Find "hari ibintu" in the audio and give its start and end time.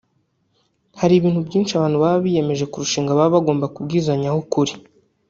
0.99-1.39